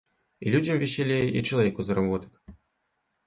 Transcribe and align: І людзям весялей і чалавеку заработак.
І 0.45 0.51
людзям 0.53 0.77
весялей 0.83 1.29
і 1.41 1.43
чалавеку 1.47 1.81
заработак. 1.89 2.57